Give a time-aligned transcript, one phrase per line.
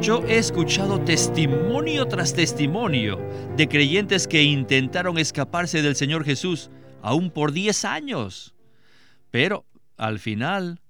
[0.00, 3.18] Yo he escuchado testimonio tras testimonio
[3.56, 6.70] de creyentes que intentaron escaparse del Señor Jesús,
[7.02, 8.54] aún por 10 años.
[9.32, 9.66] Pero
[9.96, 10.80] al final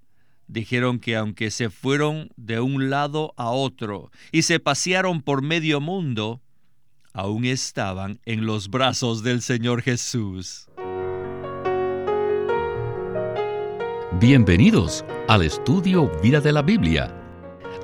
[0.47, 5.81] dijeron que aunque se fueron de un lado a otro y se pasearon por medio
[5.81, 6.43] mundo,
[7.15, 10.69] aún estaban en los brazos del Señor Jesús.
[14.21, 17.15] Bienvenidos al estudio Vida de la Biblia.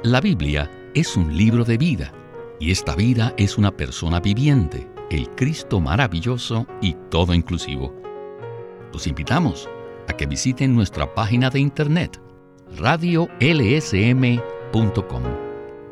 [0.02, 2.12] La Biblia es un libro de vida
[2.60, 7.92] y esta vida es una persona viviente, el Cristo maravilloso y todo inclusivo.
[8.92, 9.68] Los invitamos
[10.08, 12.20] a que visiten nuestra página de internet
[12.76, 13.42] radiolsm.com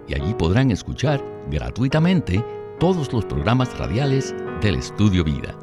[0.07, 2.45] y allí podrán escuchar gratuitamente
[2.79, 5.59] todos los programas radiales del Estudio Vida.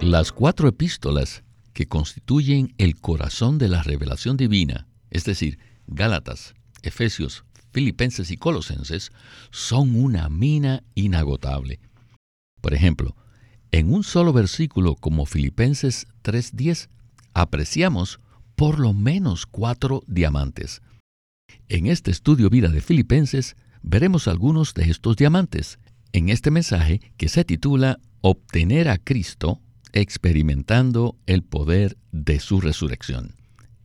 [0.00, 1.44] Las cuatro epístolas
[1.74, 9.12] que constituyen el corazón de la revelación divina, es decir, Gálatas, Efesios, Filipenses y Colosenses,
[9.50, 11.80] son una mina inagotable.
[12.60, 13.16] Por ejemplo,
[13.70, 16.88] en un solo versículo como Filipenses 3.10,
[17.34, 18.20] apreciamos
[18.54, 20.82] por lo menos cuatro diamantes.
[21.68, 25.78] En este estudio vida de Filipenses veremos algunos de estos diamantes,
[26.12, 29.60] en este mensaje que se titula Obtener a Cristo
[29.92, 33.34] experimentando el poder de su resurrección.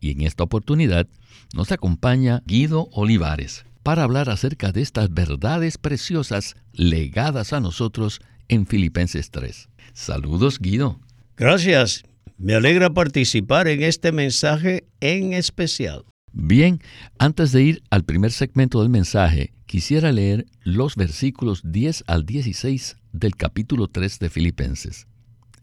[0.00, 1.06] Y en esta oportunidad
[1.54, 8.66] nos acompaña Guido Olivares para hablar acerca de estas verdades preciosas legadas a nosotros en
[8.66, 9.68] Filipenses 3.
[9.92, 11.00] Saludos, Guido.
[11.36, 12.04] Gracias.
[12.36, 16.04] Me alegra participar en este mensaje en especial.
[16.32, 16.80] Bien,
[17.18, 22.96] antes de ir al primer segmento del mensaje, quisiera leer los versículos 10 al 16
[23.12, 25.06] del capítulo 3 de Filipenses.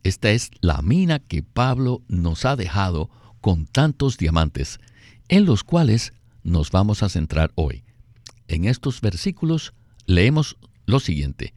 [0.04, 3.10] Esta es la mina que Pablo nos ha dejado
[3.46, 4.80] con tantos diamantes,
[5.28, 7.84] en los cuales nos vamos a centrar hoy.
[8.48, 9.76] En estos versículos
[10.08, 11.54] leemos lo siguiente,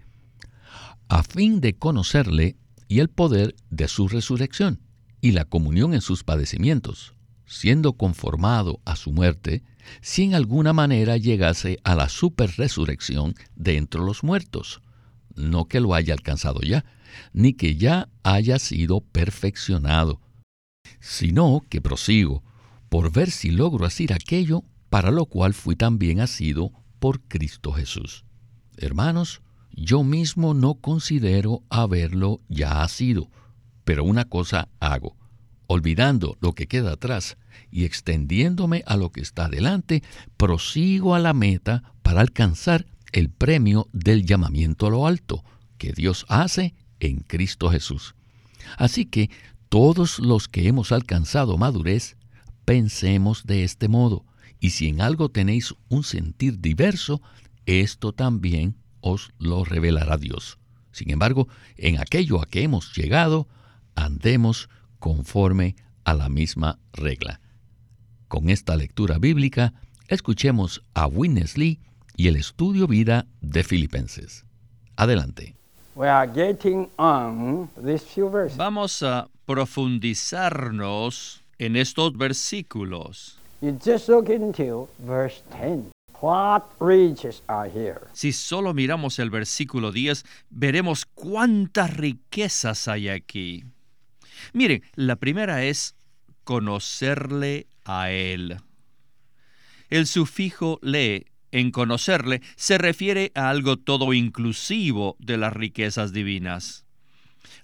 [1.09, 2.57] a fin de conocerle
[2.89, 4.83] y el poder de su resurrección
[5.23, 7.15] y la comunión en sus padecimientos,
[7.47, 9.63] siendo conformado a su muerte,
[10.03, 14.83] si en alguna manera llegase a la superresurrección de entre los muertos,
[15.35, 16.85] no que lo haya alcanzado ya,
[17.33, 20.21] ni que ya haya sido perfeccionado,
[21.01, 22.43] sino que prosigo
[22.89, 28.25] por ver si logro hacer aquello para lo cual fui también asido por Cristo Jesús.
[28.77, 33.31] Hermanos, yo mismo no considero haberlo ya sido,
[33.85, 35.17] pero una cosa hago,
[35.67, 37.37] olvidando lo que queda atrás
[37.71, 40.03] y extendiéndome a lo que está delante,
[40.37, 45.45] prosigo a la meta para alcanzar el premio del llamamiento a lo alto
[45.77, 48.15] que Dios hace en Cristo Jesús.
[48.77, 49.31] Así que
[49.69, 52.17] todos los que hemos alcanzado madurez,
[52.65, 54.25] pensemos de este modo,
[54.61, 57.21] y si en algo tenéis un sentir diverso,
[57.67, 60.59] esto también os lo revelará Dios.
[60.93, 63.47] Sin embargo, en aquello a que hemos llegado,
[63.95, 64.69] andemos
[64.99, 67.41] conforme a la misma regla.
[68.27, 69.75] Con esta lectura bíblica,
[70.09, 71.81] escuchemos a Winnesley
[72.17, 74.45] y el estudio vida de Filipenses.
[74.97, 75.57] Adelante.
[78.57, 83.39] Vamos a profundizarnos en estos versículos.
[88.13, 93.65] Si solo miramos el versículo 10, veremos cuántas riquezas hay aquí.
[94.53, 95.97] Miren, la primera es
[96.45, 98.59] conocerle a Él.
[99.89, 106.85] El sufijo le en conocerle se refiere a algo todo inclusivo de las riquezas divinas.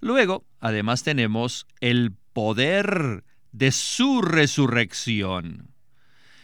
[0.00, 5.70] Luego, además tenemos el poder de su resurrección.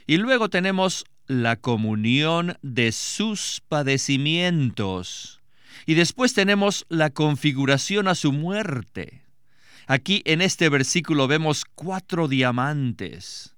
[0.07, 5.41] Y luego tenemos la comunión de sus padecimientos.
[5.87, 9.23] Y después tenemos la configuración a su muerte.
[9.87, 13.55] Aquí en este versículo vemos cuatro diamantes.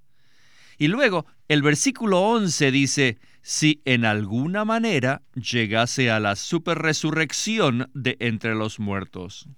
[0.78, 8.16] Y luego el versículo 11 dice, si en alguna manera llegase a la superresurrección de
[8.20, 9.48] entre los muertos.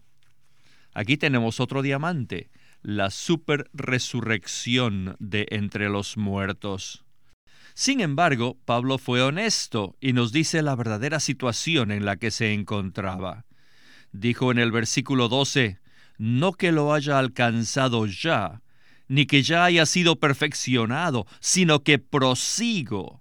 [0.95, 2.51] Aquí tenemos otro diamante,
[2.83, 7.05] la superresurrección de entre los muertos.
[7.75, 12.53] Sin embargo, Pablo fue honesto y nos dice la verdadera situación en la que se
[12.53, 13.47] encontraba.
[14.13, 15.81] Dijo en el versículo 12,
[16.19, 18.63] no que lo haya alcanzado ya,
[19.09, 23.21] ni que ya haya sido perfeccionado, sino que prosigo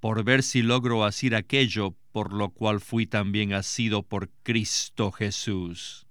[0.00, 6.06] por ver si logro hacer aquello por lo cual fui también asido por Cristo Jesús.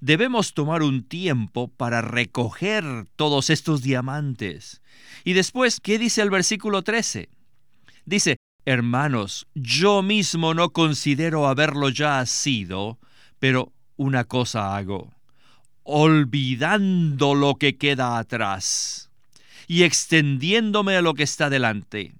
[0.00, 4.82] Debemos tomar un tiempo para recoger todos estos diamantes.
[5.24, 7.30] Y después, ¿qué dice el versículo 13?
[8.04, 8.36] Dice,
[8.66, 12.98] hermanos, yo mismo no considero haberlo ya sido,
[13.38, 15.10] pero una cosa hago,
[15.84, 19.10] olvidando lo que queda atrás
[19.66, 22.14] y extendiéndome a lo que está delante.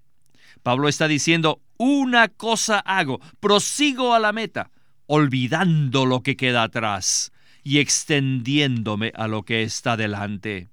[0.62, 4.70] Pablo está diciendo, una cosa hago, prosigo a la meta,
[5.06, 7.33] olvidando lo que queda atrás
[7.64, 10.68] y extendiéndome a lo que está delante.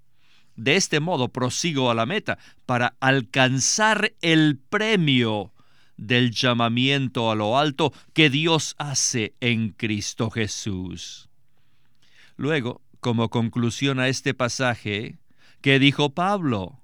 [0.55, 5.53] De este modo prosigo a la meta para alcanzar el premio
[5.95, 11.29] del llamamiento a lo alto que Dios hace en Cristo Jesús.
[12.35, 15.17] Luego, como conclusión a este pasaje,
[15.61, 16.81] ¿qué dijo Pablo?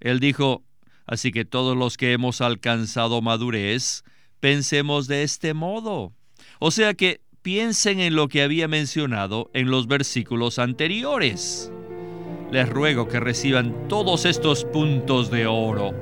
[0.00, 0.64] Él dijo,
[1.06, 4.04] así que todos los que hemos alcanzado madurez,
[4.40, 6.12] pensemos de este modo.
[6.58, 11.70] O sea que piensen en lo que había mencionado en los versículos anteriores.
[12.52, 15.92] Les ruego que reciban todos estos puntos de oro.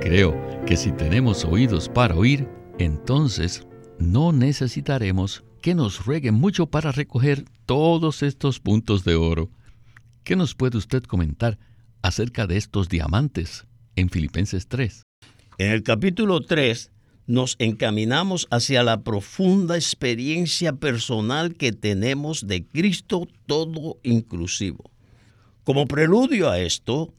[0.00, 0.34] Creo
[0.66, 2.48] que si tenemos oídos para oír,
[2.78, 3.66] entonces
[3.98, 9.50] no necesitaremos que nos rueguen mucho para recoger todos estos puntos de oro.
[10.24, 11.58] ¿Qué nos puede usted comentar
[12.02, 13.66] acerca de estos diamantes
[13.96, 15.02] en Filipenses 3?
[15.58, 16.90] En el capítulo 3
[17.26, 24.90] nos encaminamos hacia la profunda experiencia personal que tenemos de Cristo todo inclusivo.
[25.64, 27.14] Como preludio a esto,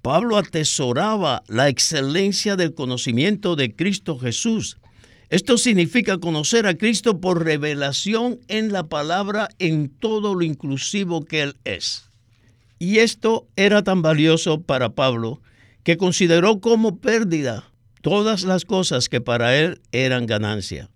[0.00, 4.78] Pablo atesoraba la excelencia del conocimiento de Cristo Jesús.
[5.28, 11.42] Esto significa conocer a Cristo por revelación en la palabra en todo lo inclusivo que
[11.42, 12.10] Él es.
[12.78, 15.42] Y esto era tan valioso para Pablo
[15.82, 17.69] que consideró como pérdida
[18.00, 20.90] todas las cosas que para él eran ganancia.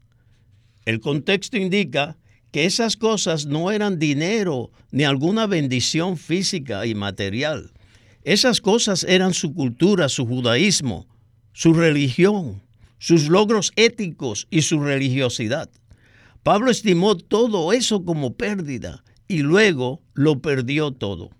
[0.84, 2.16] El contexto indica
[2.50, 7.72] que esas cosas no eran dinero ni alguna bendición física y material.
[8.22, 11.06] Esas cosas eran su cultura, su judaísmo,
[11.52, 12.62] su religión,
[12.98, 15.68] sus logros éticos y su religiosidad.
[16.42, 21.30] Pablo estimó todo eso como pérdida y luego lo perdió todo.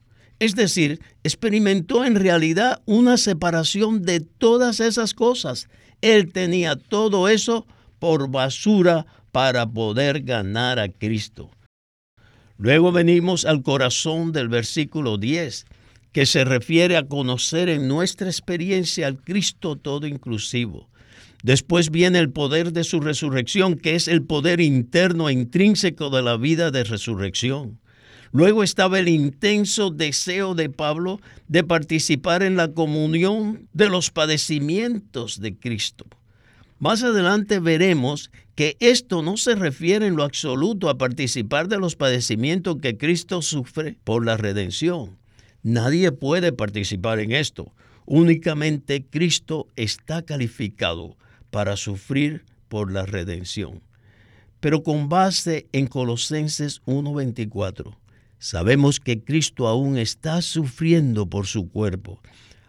[0.45, 5.71] Es decir, experimentó en realidad una separación de todas esas cosas.
[6.03, 7.67] Él tenía todo eso
[7.99, 11.51] por basura para poder ganar a Cristo.
[12.59, 15.65] Luego venimos al corazón del versículo 10,
[16.13, 20.91] que se refiere a conocer en nuestra experiencia al Cristo todo inclusivo.
[21.43, 26.21] Después viene el poder de su resurrección, que es el poder interno e intrínseco de
[26.21, 27.81] la vida de resurrección.
[28.35, 35.41] Luego estaba el intenso deseo de Pablo de participar en la comunión de los padecimientos
[35.41, 36.05] de Cristo.
[36.81, 41.95] Más adelante veremos que esto no se refiere en lo absoluto a participar de los
[41.95, 45.17] padecimientos que Cristo sufre por la redención.
[45.63, 47.73] Nadie puede participar en esto.
[48.05, 51.17] Únicamente Cristo está calificado
[51.53, 53.81] para sufrir por la redención.
[54.59, 57.95] Pero con base en Colosenses 1.24,
[58.45, 62.21] Sabemos que Cristo aún está sufriendo por su cuerpo.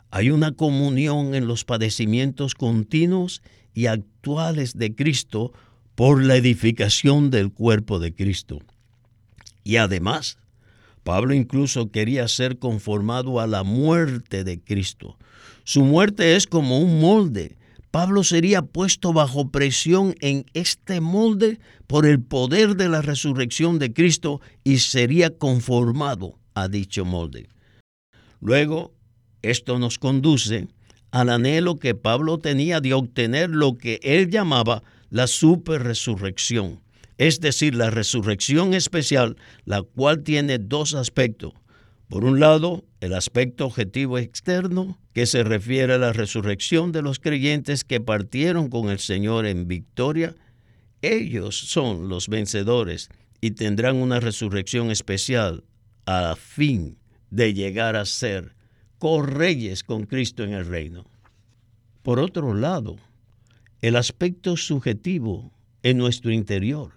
[0.09, 3.41] Hay una comunión en los padecimientos continuos
[3.73, 5.51] y actuales de Cristo
[5.95, 8.59] por la edificación del cuerpo de Cristo.
[9.65, 10.37] Y además,
[11.03, 15.17] Pablo incluso quería ser conformado a la muerte de Cristo.
[15.65, 17.57] Su muerte es como un molde
[17.95, 23.93] Pablo sería puesto bajo presión en este molde por el poder de la resurrección de
[23.93, 27.47] Cristo y sería conformado a dicho molde.
[28.41, 28.93] Luego,
[29.43, 30.67] esto nos conduce
[31.11, 36.81] al anhelo que Pablo tenía de obtener lo que él llamaba la superresurrección,
[37.17, 41.53] es decir, la resurrección especial, la cual tiene dos aspectos.
[42.09, 47.19] Por un lado, el aspecto objetivo externo, que se refiere a la resurrección de los
[47.19, 50.35] creyentes que partieron con el Señor en victoria,
[51.01, 53.09] ellos son los vencedores
[53.41, 55.63] y tendrán una resurrección especial
[56.05, 56.97] a fin
[57.31, 58.55] de llegar a ser
[58.99, 61.05] correyes con Cristo en el reino.
[62.03, 62.97] Por otro lado,
[63.81, 65.51] el aspecto subjetivo
[65.83, 66.93] en nuestro interior,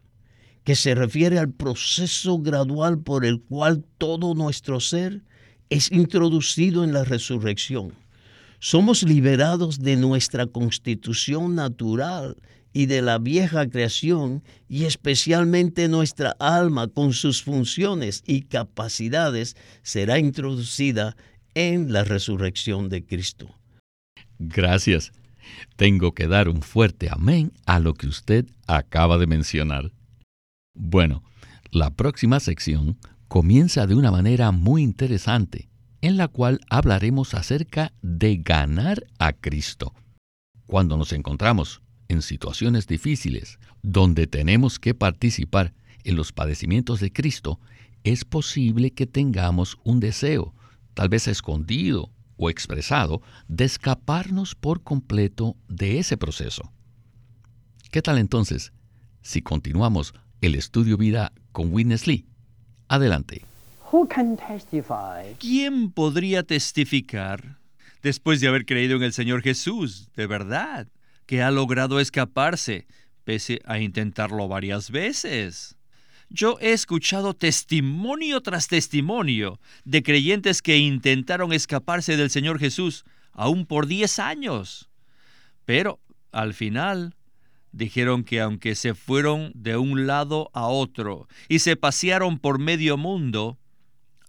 [0.68, 5.22] que se refiere al proceso gradual por el cual todo nuestro ser
[5.70, 7.94] es introducido en la resurrección.
[8.58, 12.36] Somos liberados de nuestra constitución natural
[12.74, 20.18] y de la vieja creación y especialmente nuestra alma con sus funciones y capacidades será
[20.18, 21.16] introducida
[21.54, 23.54] en la resurrección de Cristo.
[24.38, 25.12] Gracias.
[25.76, 29.92] Tengo que dar un fuerte amén a lo que usted acaba de mencionar.
[30.80, 31.24] Bueno,
[31.72, 35.68] la próxima sección comienza de una manera muy interesante
[36.00, 39.92] en la cual hablaremos acerca de ganar a Cristo.
[40.66, 47.58] Cuando nos encontramos en situaciones difíciles, donde tenemos que participar en los padecimientos de Cristo,
[48.04, 50.54] es posible que tengamos un deseo,
[50.94, 56.72] tal vez escondido o expresado, de escaparnos por completo de ese proceso.
[57.90, 58.72] ¿Qué tal entonces
[59.22, 62.26] si continuamos el estudio vida con Witness Lee?
[62.88, 63.44] Adelante.
[65.38, 67.58] ¿Quién podría testificar
[68.02, 70.88] después de haber creído en el Señor Jesús, de verdad,
[71.26, 72.86] que ha logrado escaparse,
[73.24, 75.76] pese a intentarlo varias veces?
[76.30, 83.64] Yo he escuchado testimonio tras testimonio de creyentes que intentaron escaparse del Señor Jesús, aún
[83.64, 84.90] por 10 años.
[85.64, 87.14] Pero, al final,
[87.72, 92.96] dijeron que aunque se fueron de un lado a otro y se pasearon por medio
[92.96, 93.58] mundo,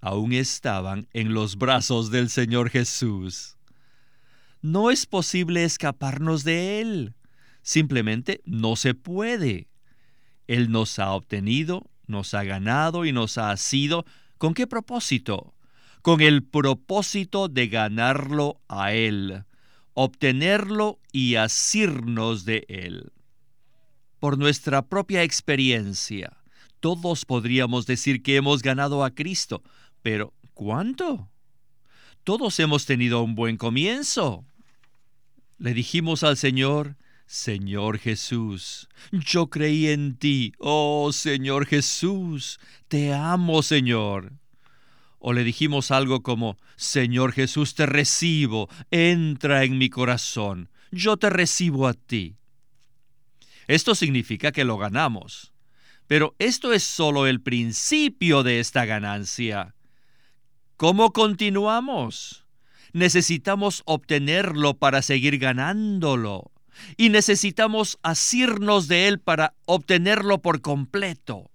[0.02, 3.58] aún estaban en los brazos del Señor Jesús.
[4.62, 7.16] No es posible escaparnos de Él.
[7.62, 9.70] Simplemente no se puede.
[10.48, 14.06] Él nos ha obtenido, nos ha ganado y nos ha sido.
[14.38, 15.54] ¿Con qué propósito?
[16.02, 19.44] Con el propósito de ganarlo a Él,
[19.94, 23.12] obtenerlo y asirnos de Él.
[24.20, 26.38] Por nuestra propia experiencia,
[26.80, 29.64] todos podríamos decir que hemos ganado a Cristo,
[30.02, 31.30] pero, ¿cuánto?
[32.24, 34.46] Todos hemos tenido un buen comienzo.
[35.58, 43.62] Le dijimos al Señor, Señor Jesús, yo creí en ti, oh Señor Jesús, te amo
[43.62, 44.34] Señor.
[45.20, 51.30] O le dijimos algo como, Señor Jesús, te recibo, entra en mi corazón, yo te
[51.30, 52.39] recibo a ti.
[53.70, 55.54] Esto significa que lo ganamos.
[56.08, 59.76] Pero esto es solo el principio de esta ganancia.
[60.76, 62.48] ¿Cómo continuamos?
[62.94, 66.52] Necesitamos obtenerlo para seguir ganándolo.
[66.98, 71.52] Y necesitamos asirnos de él para obtenerlo por completo.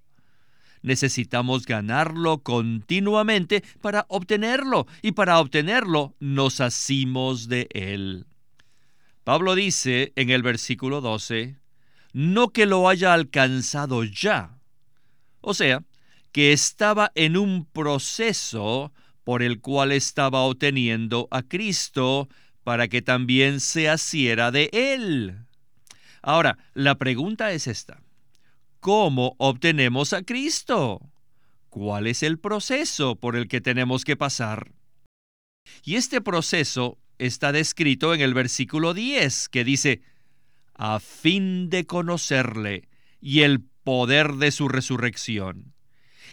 [0.83, 4.87] Necesitamos ganarlo continuamente para obtenerlo.
[5.02, 8.26] Y para obtenerlo nos asimos de él.
[9.25, 11.63] Pablo dice en el versículo 12,
[12.14, 14.56] no que lo haya alcanzado ya.
[15.40, 15.83] O sea,
[16.33, 18.92] que estaba en un proceso
[19.25, 22.28] por el cual estaba obteniendo a Cristo
[22.62, 25.38] para que también se asiera de él.
[26.23, 28.00] Ahora, la pregunta es esta.
[28.80, 31.00] ¿Cómo obtenemos a Cristo?
[31.68, 34.73] ¿Cuál es el proceso por el que tenemos que pasar?
[35.83, 40.02] Y este proceso está descrito en el versículo 10, que dice,
[40.75, 42.88] a fin de conocerle
[43.21, 45.75] y el poder de su resurrección.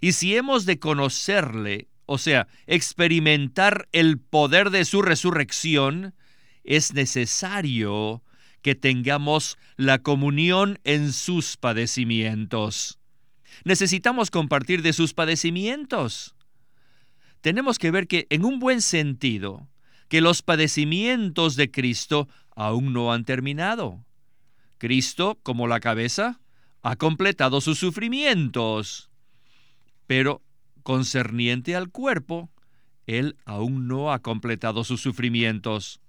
[0.01, 6.13] Y si hemos de conocerle o sea, experimentar el poder de su resurrección,
[6.65, 8.21] es necesario
[8.62, 13.00] que tengamos la comunión en sus padecimientos.
[13.63, 16.36] Necesitamos compartir de sus padecimientos.
[17.39, 19.69] Tenemos que ver que, en un buen sentido,
[20.10, 24.03] que los padecimientos de Cristo aún no han terminado.
[24.81, 26.39] Cristo, como la cabeza,
[26.81, 29.11] ha completado sus sufrimientos.
[30.07, 30.41] Pero
[30.81, 32.50] concerniente al cuerpo,
[33.05, 36.01] Él aún no ha completado sus sufrimientos.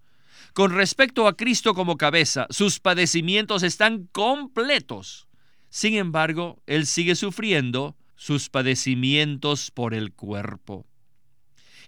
[0.55, 5.29] Con respecto a Cristo como cabeza, sus padecimientos están completos.
[5.69, 10.87] Sin embargo, Él sigue sufriendo sus padecimientos por el cuerpo.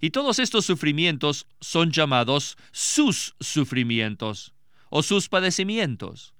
[0.02, 4.52] Y todos estos sufrimientos son llamados sus sufrimientos
[4.90, 6.33] o sus padecimientos.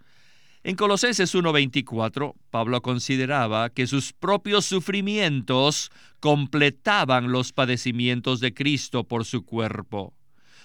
[0.66, 5.90] En Colosenses 1:24, Pablo consideraba que sus propios sufrimientos
[6.21, 10.14] completaban los padecimientos de Cristo por su cuerpo.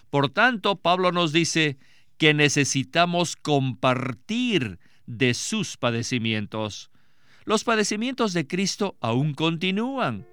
[0.09, 1.77] Por tanto, Pablo nos dice
[2.17, 6.91] que necesitamos compartir de sus padecimientos.
[7.43, 10.25] Los padecimientos de Cristo aún continúan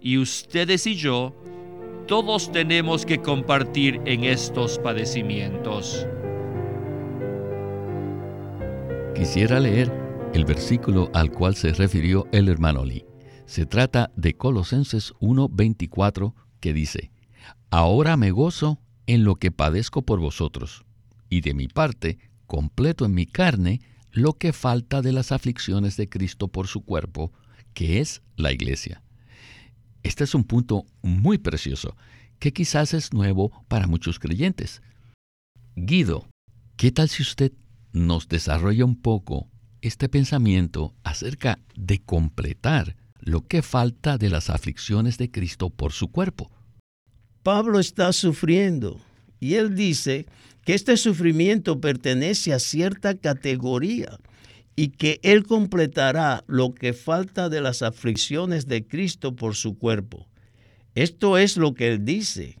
[0.00, 1.32] y ustedes y yo,
[2.08, 6.08] todos tenemos que compartir en estos padecimientos.
[9.22, 9.88] Quisiera leer
[10.34, 13.04] el versículo al cual se refirió el hermano Lee.
[13.46, 17.12] Se trata de Colosenses 1:24 que dice,
[17.70, 20.84] Ahora me gozo en lo que padezco por vosotros,
[21.30, 26.08] y de mi parte completo en mi carne lo que falta de las aflicciones de
[26.08, 27.30] Cristo por su cuerpo,
[27.74, 29.04] que es la iglesia.
[30.02, 31.96] Este es un punto muy precioso,
[32.40, 34.82] que quizás es nuevo para muchos creyentes.
[35.76, 36.26] Guido,
[36.76, 37.52] ¿qué tal si usted
[37.92, 39.48] nos desarrolla un poco
[39.80, 46.08] este pensamiento acerca de completar lo que falta de las aflicciones de Cristo por su
[46.08, 46.50] cuerpo.
[47.42, 49.00] Pablo está sufriendo
[49.40, 50.26] y él dice
[50.64, 54.18] que este sufrimiento pertenece a cierta categoría
[54.76, 60.28] y que Él completará lo que falta de las aflicciones de Cristo por su cuerpo.
[60.94, 62.58] Esto es lo que Él dice.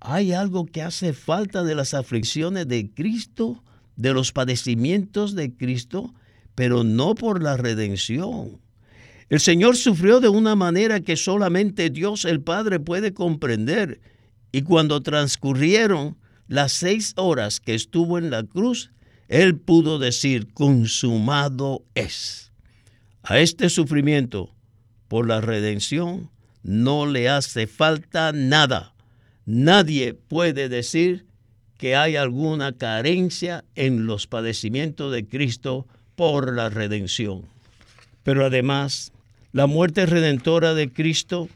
[0.00, 3.62] Hay algo que hace falta de las aflicciones de Cristo,
[3.96, 6.14] de los padecimientos de Cristo,
[6.54, 8.60] pero no por la redención.
[9.28, 14.00] El Señor sufrió de una manera que solamente Dios el Padre puede comprender.
[14.52, 16.18] Y cuando transcurrieron
[16.48, 18.90] las seis horas que estuvo en la cruz,
[19.28, 22.52] Él pudo decir, consumado es.
[23.22, 24.54] A este sufrimiento
[25.08, 26.30] por la redención
[26.62, 28.94] no le hace falta nada.
[29.46, 31.26] Nadie puede decir
[31.82, 37.42] que hay alguna carencia en los padecimientos de Cristo por la redención.
[38.22, 39.10] Pero además,
[39.50, 41.48] la muerte redentora de Cristo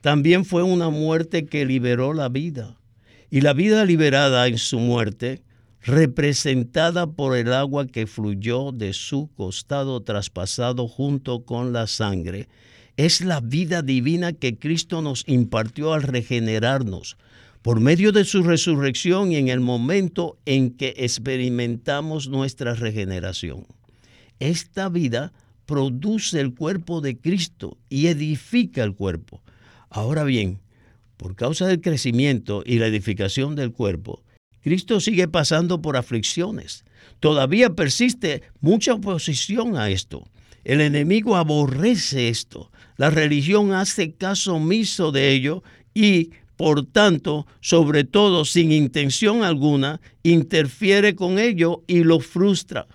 [0.00, 2.76] también fue una muerte que liberó la vida.
[3.28, 5.42] Y la vida liberada en su muerte,
[5.80, 12.46] representada por el agua que fluyó de su costado traspasado junto con la sangre,
[12.96, 17.16] es la vida divina que Cristo nos impartió al regenerarnos
[17.62, 23.66] por medio de su resurrección y en el momento en que experimentamos nuestra regeneración.
[24.40, 25.32] Esta vida
[25.66, 29.42] produce el cuerpo de Cristo y edifica el cuerpo.
[29.88, 30.60] Ahora bien,
[31.16, 34.24] por causa del crecimiento y la edificación del cuerpo,
[34.60, 36.84] Cristo sigue pasando por aflicciones.
[37.20, 40.28] Todavía persiste mucha oposición a esto.
[40.64, 42.70] El enemigo aborrece esto.
[42.96, 45.62] La religión hace caso omiso de ello
[45.94, 46.30] y,
[46.62, 52.86] por tanto, sobre todo sin intención alguna, interfiere con ello y lo frustra.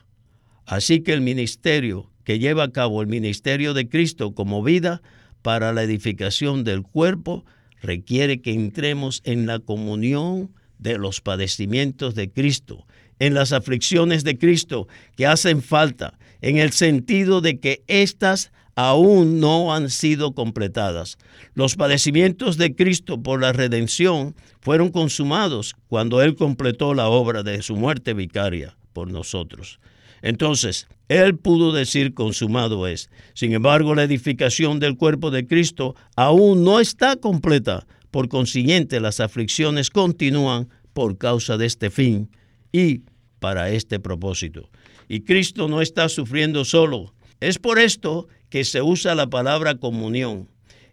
[0.66, 5.02] Así que el ministerio que lleva a cabo el ministerio de Cristo como vida
[5.42, 7.44] para la edificación del cuerpo
[7.82, 12.88] requiere que entremos en la comunión de los padecimientos de Cristo,
[13.20, 19.40] en las aflicciones de Cristo que hacen falta, en el sentido de que éstas aún
[19.40, 21.18] no han sido completadas.
[21.56, 27.64] Los padecimientos de Cristo por la redención fueron consumados cuando Él completó la obra de
[27.64, 29.80] su muerte vicaria por nosotros.
[30.22, 33.10] Entonces, Él pudo decir consumado es.
[33.34, 37.88] Sin embargo, la edificación del cuerpo de Cristo aún no está completa.
[38.12, 42.30] Por consiguiente, las aflicciones continúan por causa de este fin
[42.72, 43.02] y
[43.40, 44.70] para este propósito.
[45.10, 47.16] Y Cristo no está sufriendo solo.
[47.40, 50.48] Es por esto que se usa la palabra comunión.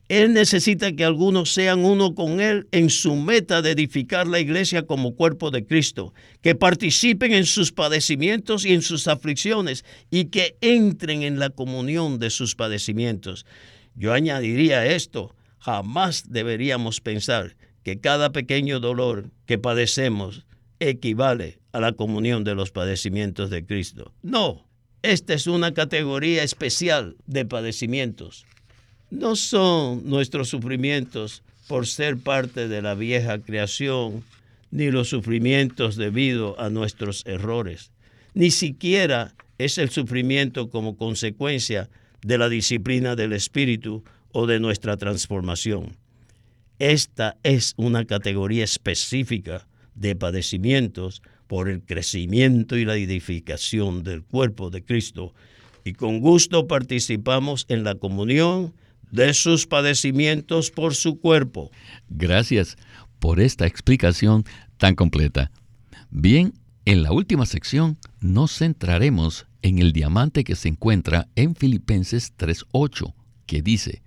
[0.08, 4.86] Él necesita que algunos sean uno con Él en su meta de edificar la iglesia
[4.86, 6.12] como cuerpo de Cristo,
[6.42, 12.18] que participen en sus padecimientos y en sus aflicciones y que entren en la comunión
[12.18, 13.46] de sus padecimientos.
[13.94, 20.44] Yo añadiría esto, jamás deberíamos pensar que cada pequeño dolor que padecemos
[20.80, 24.12] equivale a la comunión de los padecimientos de Cristo.
[24.22, 24.66] No,
[25.04, 28.46] esta es una categoría especial de padecimientos
[29.14, 34.24] no son nuestros sufrimientos por ser parte de la vieja creación,
[34.70, 37.92] ni los sufrimientos debido a nuestros errores,
[38.34, 41.88] ni siquiera es el sufrimiento como consecuencia
[42.22, 45.96] de la disciplina del Espíritu o de nuestra transformación.
[46.80, 54.70] Esta es una categoría específica de padecimientos por el crecimiento y la edificación del cuerpo
[54.70, 55.35] de Cristo,
[55.85, 58.74] y con gusto participamos en la comunión
[59.11, 61.70] de sus padecimientos por su cuerpo.
[62.09, 62.76] Gracias
[63.18, 64.44] por esta explicación
[64.76, 65.50] tan completa.
[66.11, 66.54] Bien,
[66.85, 73.14] en la última sección nos centraremos en el diamante que se encuentra en Filipenses 3.8,
[73.46, 74.02] que dice,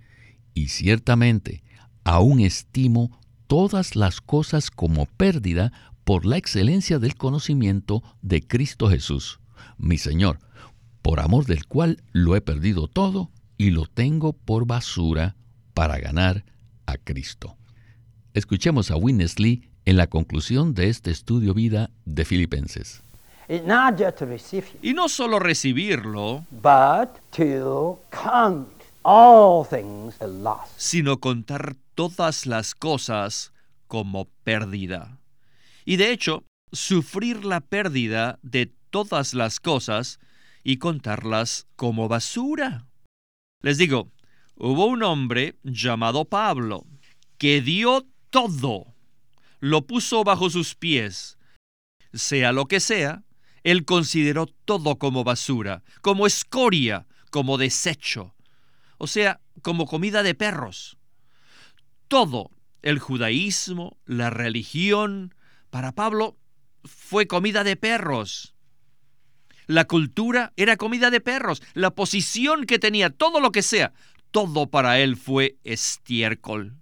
[0.54, 1.62] y ciertamente
[2.04, 5.72] aún estimo todas las cosas como pérdida
[6.08, 9.40] por la excelencia del conocimiento de Cristo Jesús,
[9.76, 10.38] mi Señor,
[11.02, 15.36] por amor del cual lo he perdido todo y lo tengo por basura
[15.74, 16.46] para ganar
[16.86, 17.58] a Cristo.
[18.32, 23.02] Escuchemos a Winnesley en la conclusión de este estudio vida de Filipenses.
[24.80, 26.46] Y no solo recibirlo,
[30.78, 33.52] sino contar todas las cosas
[33.88, 35.17] como pérdida.
[35.88, 40.20] Y de hecho, sufrir la pérdida de todas las cosas
[40.62, 42.86] y contarlas como basura.
[43.62, 44.12] Les digo,
[44.54, 46.84] hubo un hombre llamado Pablo
[47.38, 48.96] que dio todo,
[49.60, 51.38] lo puso bajo sus pies.
[52.12, 53.24] Sea lo que sea,
[53.62, 58.34] él consideró todo como basura, como escoria, como desecho,
[58.98, 60.98] o sea, como comida de perros.
[62.08, 62.50] Todo
[62.82, 65.32] el judaísmo, la religión,
[65.70, 66.36] para Pablo
[66.84, 68.54] fue comida de perros.
[69.66, 73.92] La cultura era comida de perros, la posición que tenía, todo lo que sea,
[74.30, 76.76] todo para él fue estiércol.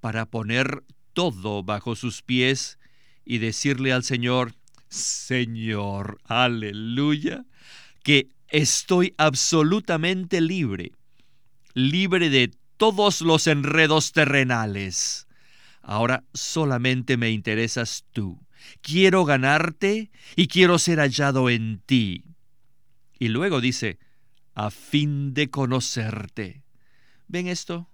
[0.00, 2.78] Para poner todo bajo sus pies
[3.24, 4.54] y decirle al Señor,
[4.88, 7.44] Señor, aleluya,
[8.02, 10.92] que estoy absolutamente libre,
[11.74, 15.28] libre de todos los enredos terrenales.
[15.82, 18.38] Ahora solamente me interesas tú.
[18.82, 22.24] Quiero ganarte y quiero ser hallado en ti.
[23.18, 23.98] Y luego dice,
[24.54, 26.62] a fin de conocerte.
[27.28, 27.88] ¿Ven esto?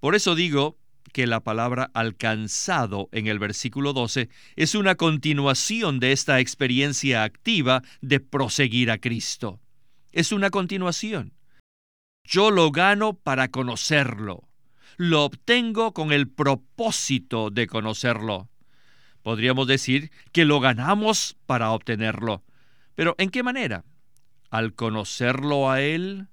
[0.00, 0.78] Por eso digo
[1.12, 7.82] que la palabra alcanzado en el versículo 12 es una continuación de esta experiencia activa
[8.00, 9.60] de proseguir a Cristo.
[10.12, 11.34] Es una continuación.
[12.24, 14.47] Yo lo gano para conocerlo.
[15.00, 18.48] Lo obtengo con el propósito de conocerlo.
[19.22, 22.42] Podríamos decir que lo ganamos para obtenerlo.
[22.96, 23.84] Pero ¿en qué manera?
[24.50, 26.26] Al conocerlo a Él,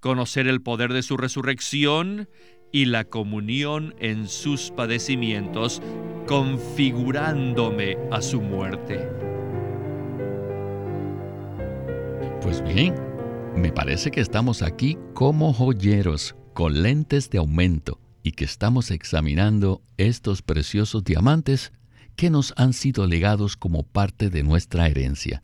[0.00, 2.28] conocer el poder de su resurrección
[2.70, 5.80] y la comunión en sus padecimientos,
[6.26, 9.08] configurándome a su muerte.
[12.42, 12.94] Pues bien,
[13.56, 19.82] me parece que estamos aquí como joyeros con lentes de aumento y que estamos examinando
[19.96, 21.72] estos preciosos diamantes
[22.16, 25.42] que nos han sido legados como parte de nuestra herencia.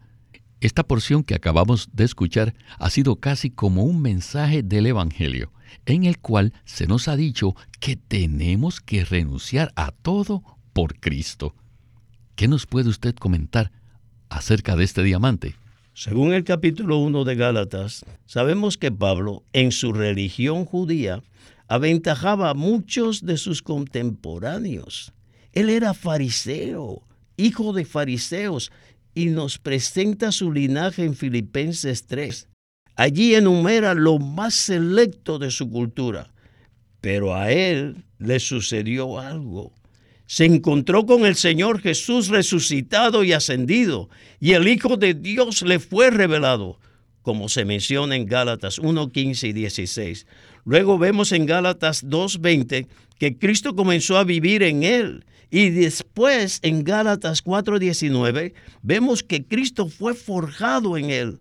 [0.61, 5.53] Esta porción que acabamos de escuchar ha sido casi como un mensaje del Evangelio,
[5.85, 11.55] en el cual se nos ha dicho que tenemos que renunciar a todo por Cristo.
[12.35, 13.73] ¿Qué nos puede usted comentar
[14.29, 15.55] acerca de este diamante?
[15.95, 21.23] Según el capítulo 1 de Gálatas, sabemos que Pablo, en su religión judía,
[21.69, 25.13] aventajaba a muchos de sus contemporáneos.
[25.53, 27.03] Él era fariseo,
[27.37, 28.71] hijo de fariseos,
[29.15, 32.49] y nos presenta su linaje en Filipenses 3.
[32.97, 36.33] Allí enumera lo más selecto de su cultura,
[37.01, 39.73] pero a él le sucedió algo.
[40.27, 45.79] Se encontró con el Señor Jesús resucitado y ascendido, y el Hijo de Dios le
[45.79, 46.79] fue revelado,
[47.27, 50.29] como se menciona en Gálatas 1, 15 y 16.
[50.65, 52.87] Luego vemos en Gálatas 2.20
[53.19, 59.89] que Cristo comenzó a vivir en él y después en Gálatas 4:19 vemos que Cristo
[59.89, 61.41] fue forjado en él.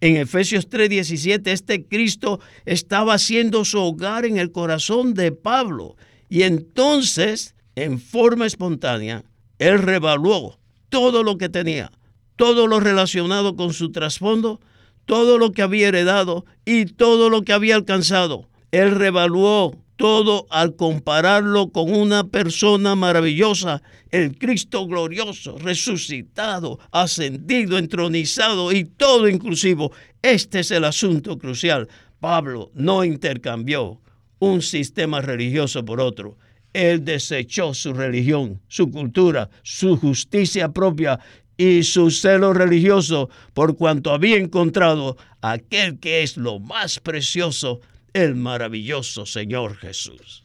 [0.00, 5.96] En Efesios 3:17 este Cristo estaba haciendo su hogar en el corazón de Pablo.
[6.30, 9.22] Y entonces, en forma espontánea,
[9.58, 11.92] él revaluó todo lo que tenía,
[12.36, 14.60] todo lo relacionado con su trasfondo,
[15.10, 18.48] todo lo que había heredado y todo lo que había alcanzado.
[18.70, 28.70] Él revaluó todo al compararlo con una persona maravillosa, el Cristo glorioso, resucitado, ascendido, entronizado
[28.70, 29.90] y todo inclusivo.
[30.22, 31.88] Este es el asunto crucial.
[32.20, 34.00] Pablo no intercambió
[34.38, 36.38] un sistema religioso por otro.
[36.72, 41.18] Él desechó su religión, su cultura, su justicia propia
[41.60, 47.82] y su celo religioso por cuanto había encontrado aquel que es lo más precioso
[48.14, 50.44] el maravilloso Señor Jesús.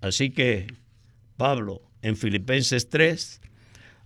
[0.00, 0.66] Así que
[1.36, 3.40] Pablo en Filipenses 3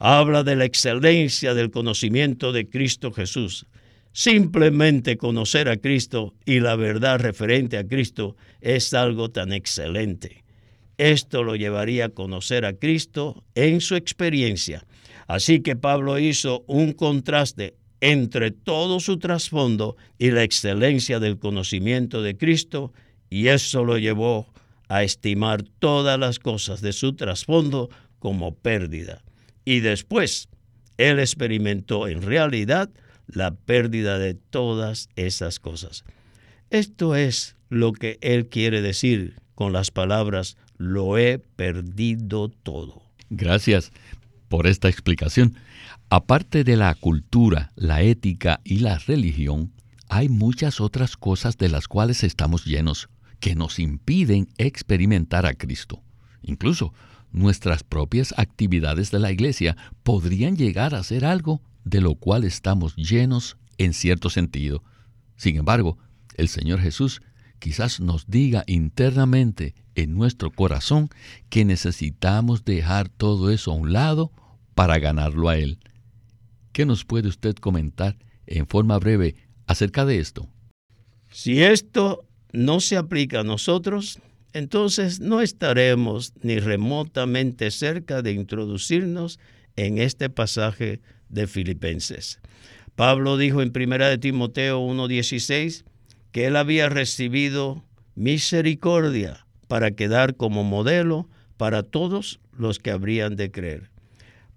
[0.01, 3.65] habla de la excelencia del conocimiento de Cristo Jesús.
[4.13, 10.45] Simplemente conocer a Cristo y la verdad referente a Cristo es algo tan excelente.
[10.99, 14.85] Esto lo llevaría a conocer a Cristo en su experiencia.
[15.27, 22.21] Así que Pablo hizo un contraste entre todo su trasfondo y la excelencia del conocimiento
[22.21, 22.93] de Cristo,
[23.31, 24.53] y eso lo llevó
[24.89, 29.23] a estimar todas las cosas de su trasfondo como pérdida.
[29.65, 30.49] Y después,
[30.99, 32.91] él experimentó en realidad
[33.27, 36.05] la pérdida de todas esas cosas.
[36.71, 43.03] Esto es lo que él quiere decir con las palabras, lo he perdido todo.
[43.31, 43.93] Gracias
[44.53, 45.55] por esta explicación.
[46.11, 49.73] Aparte de la cultura, la ética y la religión,
[50.11, 53.09] hay muchas otras cosas de las cuales estamos llenos
[53.41, 56.03] que nos impiden experimentar a Cristo.
[56.43, 56.93] Incluso
[57.31, 62.95] nuestras propias actividades de la iglesia podrían llegar a ser algo de lo cual estamos
[62.95, 64.85] llenos en cierto sentido.
[65.35, 65.97] Sin embargo,
[66.35, 67.23] el Señor Jesús
[67.59, 71.09] quizás nos diga internamente en nuestro corazón
[71.49, 74.31] que necesitamos dejar todo eso a un lado
[74.75, 75.79] para ganarlo a Él.
[76.73, 80.49] ¿Qué nos puede usted comentar en forma breve acerca de esto?
[81.31, 84.19] Si esto no se aplica a nosotros,
[84.53, 89.39] entonces no estaremos ni remotamente cerca de introducirnos
[89.77, 92.41] en este pasaje de Filipenses.
[92.95, 95.85] Pablo dijo en 1 de Timoteo 1:16
[96.31, 97.83] que él había recibido
[98.15, 103.92] misericordia para quedar como modelo para todos los que habrían de creer.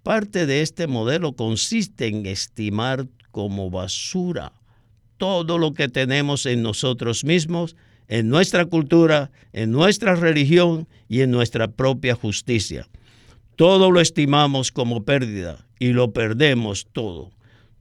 [0.06, 4.54] Parte de este modelo consiste en estimar como basura
[5.18, 7.76] todo lo que tenemos en nosotros mismos,
[8.08, 12.88] en nuestra cultura, en nuestra religión y en nuestra propia justicia.
[13.56, 17.32] Todo lo estimamos como pérdida y lo perdemos todo.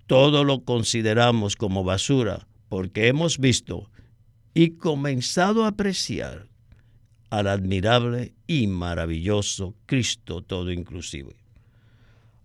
[0.06, 3.90] Todo lo consideramos como basura porque hemos visto
[4.54, 6.48] y comenzado a apreciar
[7.28, 11.43] al admirable y maravilloso Cristo todo inclusive.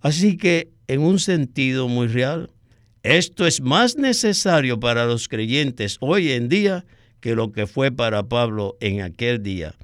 [0.02, 2.52] Así que, en un sentido muy real,
[3.04, 6.86] esto es más necesario para los creyentes hoy en día
[7.20, 9.76] que lo que fue para Pablo en aquel día.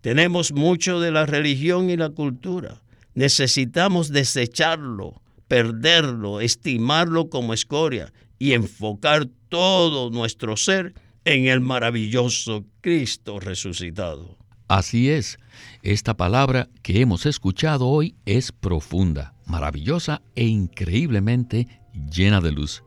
[0.00, 2.82] Tenemos mucho de la religión y la cultura.
[3.14, 13.38] Necesitamos desecharlo, perderlo, estimarlo como escoria y enfocar todo nuestro ser en el maravilloso Cristo
[13.38, 14.36] resucitado.
[14.68, 15.38] Así es,
[15.82, 21.68] esta palabra que hemos escuchado hoy es profunda, maravillosa e increíblemente
[22.10, 22.82] llena de luz.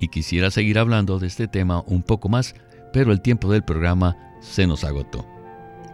[0.00, 2.54] Y quisiera seguir hablando de este tema un poco más,
[2.92, 5.24] pero el tiempo del programa se nos agotó.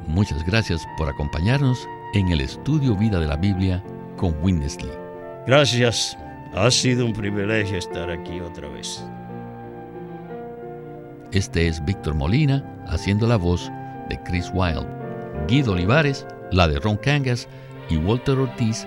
[0.08, 3.84] Muchas gracias por acompañarnos en el estudio Vida de la Biblia
[4.16, 4.90] con Winnesley.
[5.46, 6.16] Gracias,
[6.54, 9.04] ha sido un privilegio estar aquí otra vez.
[11.32, 13.70] Este es Víctor Molina haciendo la voz
[14.08, 14.86] de Chris Wilde,
[15.48, 17.48] Guido Olivares, la de Ron Cangas
[17.90, 18.86] y Walter Ortiz,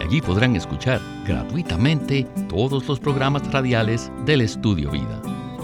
[0.00, 5.20] Allí podrán escuchar gratuitamente todos los programas radiales del Estudio Vida.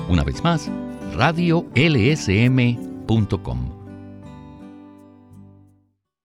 [0.08, 0.70] Una vez más,
[1.14, 3.83] radiolsm.com